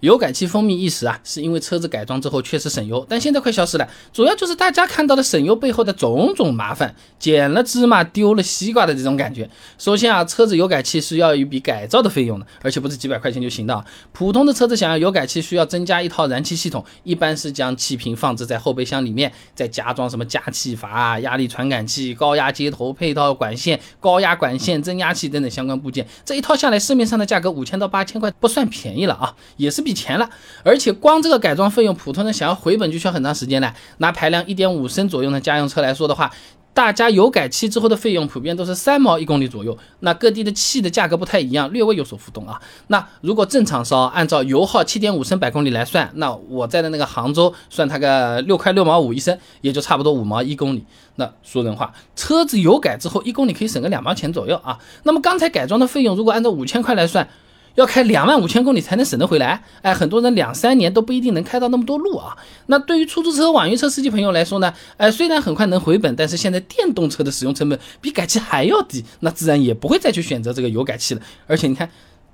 [0.00, 3.86] 油改气风靡一时啊，是因为车子改装之后确实省油，但现在快消失了。
[4.12, 9.48] 主要就是大家看到的省油背后的种种麻烦，捡了芝麻丢了西瓜的这种感觉。
[9.76, 13.84] 首先啊，车子油改气是要一笔改造的费用的，而且不是几百块钱就行的。
[14.12, 26.06] 普通的车子想要油改气，需要增加一套燃气系统，一般是将气瓶放置在后备箱里面，再加装什么加气阀、压力传感器、高压接头、配套管线、高压管线、增压器等等相关部件。
[26.24, 29.89] 这一套下来，市面上的价格五千到八千块，不算便宜了啊，也是比。
[29.92, 30.28] 钱了，
[30.62, 33.74] 而且光这个改装费用，普通人想要回本就需要很长时间了。
[33.98, 36.30] 拿排量一点五升左右的家用车来说的话，
[36.72, 39.76] 大家油改气之后的费用普遍都是三毛一公里左右。
[40.00, 42.60] 那各地的气的价格不太一样，略微有所浮动啊。
[42.86, 50.84] 那如果正常烧，按照油耗七点五升百公里来算，那我在的那个杭州算它个六块六毛五一升，也就差不多五毛一公里。
[51.16, 54.78] 那说人话，车子油改之后一公里可以省个两毛钱左右啊。
[55.02, 57.28] 那么刚才改装的费用，如果按照五千块来算。
[57.74, 62.36] 要开两万五千公里才能省得回来，哎，很多人两三年都不一定能开到那么多路啊。
[62.66, 71.20] 那对于出租车、网约车司机朋友来说呢，哎，虽然很快能回本，但是现在电动车的使用成本比改气还要低，那自然也不会再去选择这个油改气了。
[71.46, 71.90] 而且你看，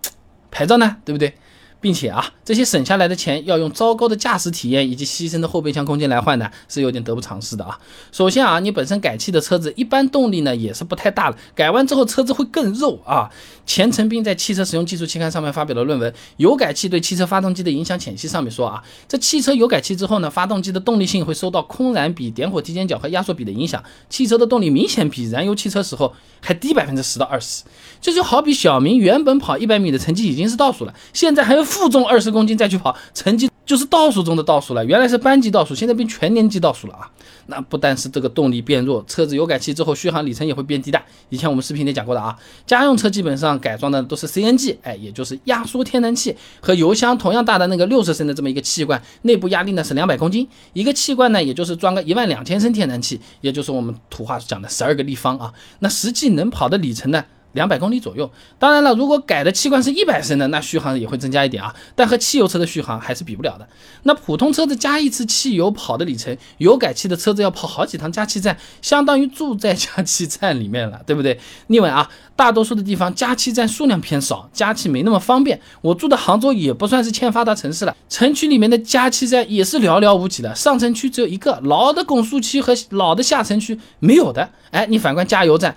[0.50, 1.34] 牌照呢，对不对？
[1.80, 7.78] 并且啊，这些省下来的钱要用糟糕的驾驶体验以及牺牲的后备箱空间来换呢，是有点得不偿失的啊。
[8.12, 13.30] 首先啊，你本身改气的车子一般动力呢也是不太大的，改完之后车子会更肉啊。
[13.66, 27.62] 钱成斌在《汽车使用技术》期刊上面发表了论文《油改气对汽车发动机的影响浅析》，上面说啊，这汽车油改气之后呢，发动机的动力性会受到空燃比、点火提前角和压缩比的影响，汽车的动力明显比燃油汽车时候还低百分之十到二十。
[28.00, 34.84] 这就好比小明原本跑一百米的成绩已经是倒数了，现在还有负重二十公斤再去跑，成绩就是倒数中的倒数了。
[34.84, 37.08] 原来是班级倒数，现在变全年级倒数了啊！
[37.46, 41.00] 那不但是这个动力变弱，车子油改气之后续航里程也会变低的。
[41.28, 55.52] 以前我们视频里讲过的啊，家用车基本上改装的都是 CNG，哎，也就是压缩天然气，和油箱同样大的那个六十升的这么一个气罐，内部压力呢是两百公斤，一个气罐呢也就是装个一万两千升天然气，也就是我们土话讲的十二个立方啊。
[55.78, 57.24] 那实际能跑的里程呢？
[57.52, 63.68] 两百公里左右，当然了，如果改的气罐是一百升的，那续航也会增加一点啊，但和汽油车的续航还是比不了的。
[64.04, 71.38] 那普通车子加一次汽油跑的里程，油改气的车子要跑好几趟加气站，相当于住在加气站里面了，对不对？
[71.66, 75.60] 另外啊，大多数的地方加气站数量偏少，加气没那么方便。
[75.80, 84.48] 我住的杭州也不算是欠发达城市了，城区里面的加气站也是寥寥无几的，上城区只有一个，老的拱墅区和老的下城区没有的。
[84.70, 85.74] 哎，你反观加油站。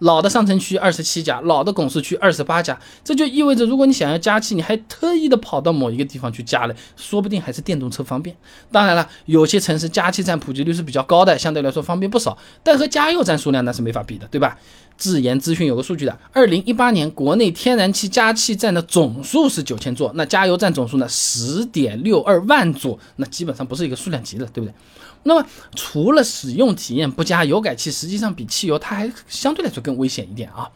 [0.00, 8.36] 老的上城区二十七家，老的拱墅区二十八家，这就意味着，如果你想要加气，你还特意的跑到某一个地方去加了，说不定还是电动车方便。
[8.70, 14.58] 当然了，有些城市加气站普及率是比较高的，相对来说方便不少，但和加油站数量那是没法比的，对吧？
[15.00, 24.74] 智研资讯有个数据的，二零一八年国内天然气加气站的总数是九千座，那加油站总数呢十点六二万座，那基本上不是一个数量级的，对不对？
[25.22, 30.68] 那么除了使用体验不佳，油改气实际上比汽油它还相对来说更危险一点啊。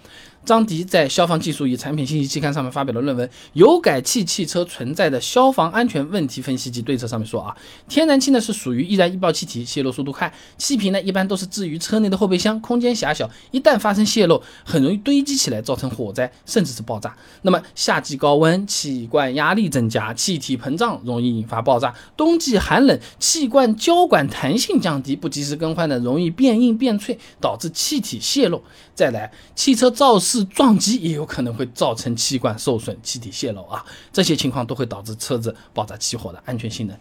[0.44, 7.56] 张迪在《消防技术与产品信息期刊》上面发表了论文《油改气汽车存在的消防安全问题分析及对策》，上面说啊，
[7.88, 17.16] 天然气呢是属于易燃易爆气体，泄漏速度快，气瓶呢一般都是置于车内的后备箱，空间狭小，一旦发生泄漏，很容易堆积起来，造成火灾，甚至是爆炸。
[17.40, 21.88] 那么夏季高温，气罐压力增加，气体膨胀，容易引发爆炸；
[22.18, 28.62] 冬季寒冷，气罐胶管弹性降低，不及时更换呢，容易变硬变脆，导致气体泄漏。
[28.94, 30.33] 再来，汽车肇事。
[30.38, 36.96] 是撞击也有可能会造成气管受损、气体泄漏啊，这些情况都会导致车子爆炸起火的，安全性能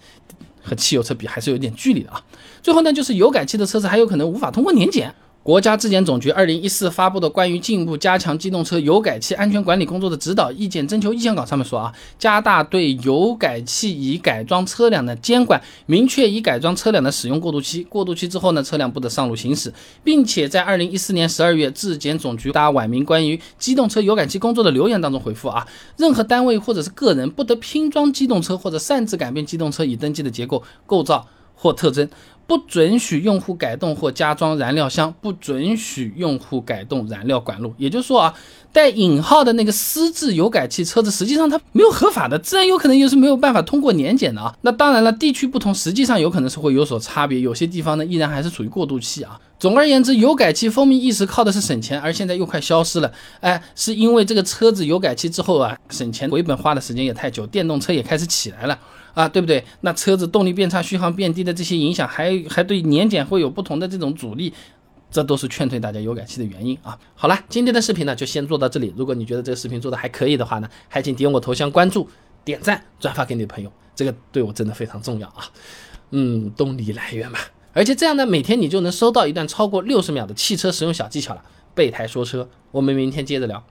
[0.62, 2.24] 和汽油车比还是有点距离的啊。
[2.62, 5.14] 最后呢，就是油改气的车子还有可能无法通过年检。
[5.44, 25.68] 国家质检总局二零一四发布的关于进一步加强机动车油改气安全管理工作的指导意见征求意见稿上面说啊，加大对油改气已改装车辆的监管，明确已改装车辆的使用过渡期，过渡期之后呢，车辆不得上路行驶，并且在二零一四年十二月质检总局答晚明关于机动车油改气工作的留言当中回复啊，
[25.98, 32.08] 任何单位或者是个人不得拼装机动车或者擅自改变机动车已登记的结构、构造或特征。
[32.54, 37.74] 不准许用户改动或加装燃料箱，不准许用户改动燃料管路。
[37.80, 38.32] 也就是说啊，
[38.72, 44.56] 带引号的那个私自油改气车子，实际上它没有合法的，自然有可能又是没有办法通过年检的啊。
[44.62, 49.40] 那当然了，地区不同，实际上有可能是会有所差别，有些地方呢依然还是处于过渡期啊。
[49.58, 53.12] 总而言之，油改气风靡一时，靠的是省钱，而现在又快消失了。
[53.40, 58.78] 哎，是因为这个车子油改气之后啊，省钱回本花的时间也太久，电动车也开始起来了。
[59.14, 59.64] 啊，对不对？
[59.82, 64.54] 那车子动力变差、续航变低的这些影响，还还对年检会有不同的这种阻力
[65.12, 66.98] 这都是劝退大家油改气的原因啊。
[67.16, 68.94] 好了今天的视频呢就先做到这里。
[68.96, 72.08] 如果你觉得这个视频做的还可以的话呢还请点我头像关注
[72.44, 75.46] 点赞转发给你的朋友这个对我真的非常重要啊。
[76.12, 77.40] 嗯动力来源嘛。
[77.74, 81.44] 而且这样呢每天你就能收到一段超过六十秒的汽车使用小技巧了
[81.74, 83.64] 备胎说车我们明天接着聊。